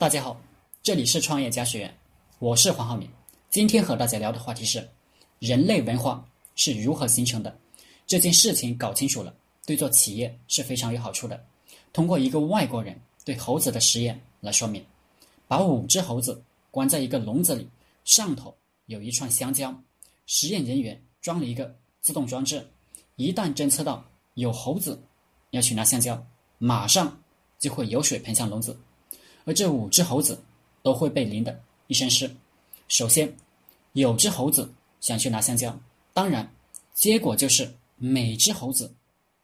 [0.00, 0.40] 大家好，
[0.82, 1.98] 这里是创业家学院，
[2.38, 3.06] 我是黄浩明。
[3.50, 4.88] 今天和大家聊的话题是
[5.40, 6.26] 人类文化
[6.56, 7.54] 是如何形成的。
[8.06, 9.34] 这件事情搞清楚了，
[9.66, 11.44] 对做企业是非常有好处的。
[11.92, 14.82] 通过一个外国人对猴子的实验来说明，
[15.46, 17.68] 把五只猴子关在一个笼子里，
[18.06, 18.56] 上头
[18.86, 19.78] 有一串香蕉，
[20.24, 22.66] 实验人员装了一个自动装置，
[23.16, 24.98] 一旦侦测到有猴子
[25.50, 26.26] 要去拿香蕉，
[26.56, 27.20] 马上
[27.58, 28.74] 就会有水喷向笼子。
[29.50, 30.40] 而这五只猴子
[30.80, 32.32] 都会被淋得一身湿。
[32.86, 33.36] 首先，
[33.94, 35.76] 有只猴子想去拿香蕉，
[36.14, 36.48] 当然，
[36.94, 38.94] 结果就是每只猴子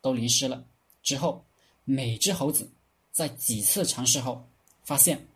[0.00, 0.64] 都淋湿了。
[1.02, 1.44] 之后，
[1.82, 2.70] 每只猴子
[3.10, 4.40] 在几次尝试后
[4.84, 5.26] 发现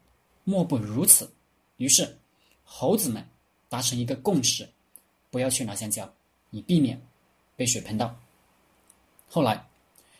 [0.44, 1.28] 莫不如此，
[1.78, 2.16] 于是
[2.62, 3.28] 猴子们
[3.68, 4.68] 达成一个共识：
[5.32, 6.08] 不要去拿香蕉，
[6.52, 6.96] 以避免
[7.56, 8.16] 被水喷到。
[9.26, 9.68] 后来，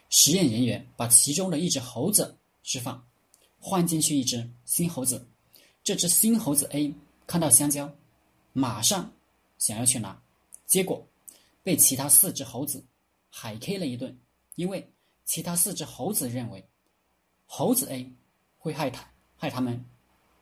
[0.08, 3.00] 实验人员把其中的一只猴子释放。
[3.62, 5.28] 换进去一只新猴子，
[5.84, 6.94] 这只新猴子 A
[7.26, 7.94] 看到香蕉，
[8.54, 9.12] 马上
[9.58, 10.18] 想要去拿，
[10.66, 11.06] 结果
[11.62, 12.82] 被其他四只猴子
[13.28, 14.18] 海 K 了一顿。
[14.56, 14.90] 因为
[15.26, 16.66] 其他四只猴子认为
[17.46, 18.10] 猴子 A
[18.58, 19.84] 会害他害他们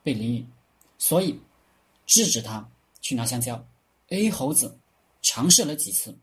[0.03, 0.47] 被淋雨，
[0.97, 1.39] 所以
[2.07, 3.63] 制止他去拿香蕉。
[4.09, 4.79] A 猴子
[5.23, 6.17] 尝试了几次，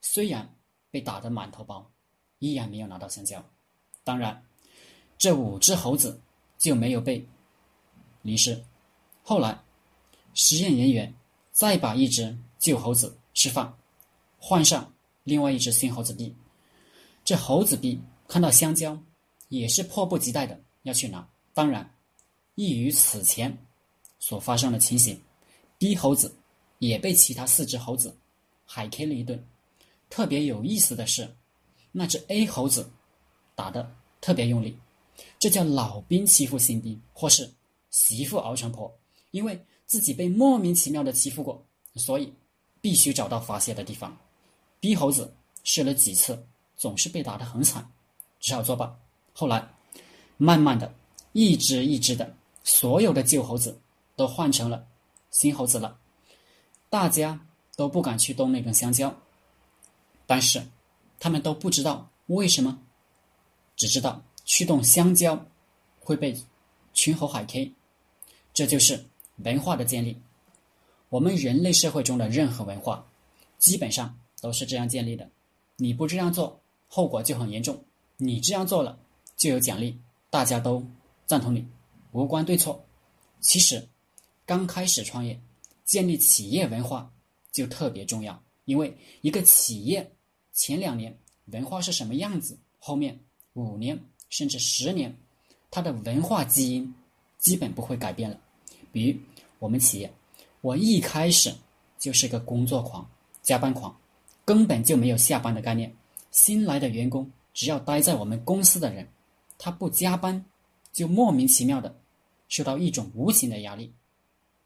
[0.00, 0.56] 虽然
[0.90, 1.90] 被打得满头包，
[2.38, 3.44] 依然没有拿到香蕉。
[4.04, 4.44] 当然，
[5.18, 6.20] 这五只猴子。
[6.58, 7.24] 就没有被
[8.22, 8.62] 淋湿。
[9.22, 9.60] 后来，
[10.34, 11.12] 实验人员
[11.52, 13.76] 再把一只旧猴子释放，
[14.38, 14.92] 换上
[15.24, 16.34] 另外一只新猴子 B。
[17.24, 18.98] 这猴子 B 看到香蕉，
[19.48, 21.28] 也是迫不及待的要去拿。
[21.52, 21.92] 当然，
[22.54, 23.56] 异于此前
[24.18, 25.20] 所发生的情形
[25.78, 26.34] ，B 猴子
[26.78, 28.16] 也被其他四只猴子
[28.64, 29.44] 海 K 了一顿。
[30.08, 31.28] 特别有意思的是，
[31.90, 32.88] 那只 A 猴子
[33.56, 34.78] 打的特别用力。
[35.38, 37.52] 这叫老兵欺负新兵，或是
[37.90, 38.92] 媳妇熬成婆。
[39.32, 41.62] 因为自己被莫名其妙的欺负过，
[41.96, 42.32] 所以
[42.80, 44.16] 必须找到发泄的地方。
[44.80, 47.86] 逼猴子试了几次，总是被打得很惨，
[48.40, 48.98] 只好作罢。
[49.32, 49.68] 后来，
[50.38, 50.92] 慢慢的，
[51.32, 52.34] 一只一只的，
[52.64, 53.78] 所有的旧猴子
[54.14, 54.86] 都换成了
[55.30, 55.98] 新猴子了。
[56.88, 57.38] 大家
[57.76, 59.14] 都不敢去动那根香蕉，
[60.26, 60.66] 但是
[61.20, 62.78] 他们都不知道为什么，
[63.76, 64.22] 只知道。
[64.46, 65.44] 驱动香蕉
[65.98, 66.34] 会被
[66.94, 67.72] 群猴海 K，
[68.54, 69.04] 这就是
[69.38, 70.16] 文化的建立。
[71.08, 73.06] 我们人类社会中的任何文化，
[73.58, 75.28] 基本上都是这样建立的。
[75.76, 77.74] 你不这样做，后果就很严重；
[78.16, 78.98] 你这样做了，
[79.36, 80.00] 就有奖励。
[80.30, 80.82] 大家都
[81.26, 81.66] 赞同你，
[82.12, 82.84] 无关对错。
[83.40, 83.86] 其实，
[84.44, 85.38] 刚开始创业，
[85.84, 87.10] 建立企业文化
[87.50, 90.08] 就特别重要，因为一个企业
[90.52, 93.18] 前两年文化是什么样子，后面
[93.54, 93.98] 五年。
[94.28, 95.14] 甚至十年，
[95.70, 96.94] 他的文化基因
[97.38, 98.38] 基本不会改变了。
[98.92, 99.18] 比如
[99.58, 100.12] 我们企业，
[100.60, 101.54] 我一开始
[101.98, 103.08] 就是个工作狂、
[103.42, 103.94] 加班狂，
[104.44, 105.94] 根本就没有下班的概念。
[106.30, 109.08] 新来的员工只要待在我们公司的人，
[109.58, 110.44] 他不加班，
[110.92, 111.94] 就莫名其妙的
[112.48, 113.92] 受到一种无形的压力，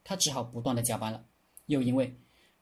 [0.03, 1.23] 他只好不断的加班了。
[1.67, 2.13] 又因为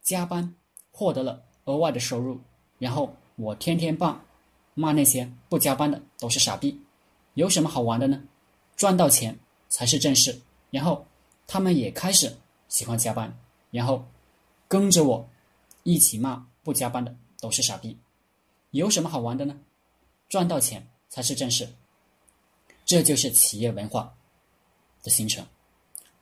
[0.03, 0.55] 加班
[0.91, 2.39] 获得了额外的收入，
[2.79, 4.21] 然后我天天骂
[4.75, 6.79] 骂那些不加班的都是傻逼。
[7.39, 8.21] 有什么好玩的呢？
[8.77, 9.39] 赚到钱
[9.69, 10.37] 才是正事。
[10.73, 11.07] 然后
[11.47, 12.37] 他们也开始
[12.69, 13.33] 喜欢加班，
[13.71, 14.05] 然后
[14.67, 15.25] 跟着我
[15.85, 17.97] 一起骂不加班的都是傻逼。
[18.73, 19.57] 有什么好玩的呢？
[20.29, 21.69] 赚到钱才是正事。
[22.85, 24.13] 这就是企业文化
[25.05, 25.47] 的形成，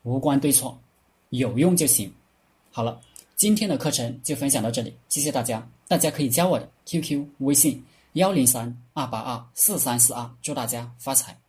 [0.03, 0.79] 无关对错，
[1.29, 2.13] 有用就行。
[2.71, 3.01] 好了，
[3.35, 5.67] 今天的课程就分享到这里，谢谢大家。
[5.87, 7.83] 大家可以加我的 QQ 微信。
[8.17, 11.39] 幺零三二八二四三四二，祝大家发财。